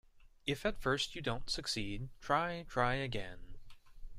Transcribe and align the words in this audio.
If 0.47 0.65
at 0.65 0.79
first 0.81 1.13
you 1.13 1.21
don't 1.21 1.47
succeed, 1.47 2.09
try, 2.21 2.65
try 2.67 2.95
again. 2.95 3.57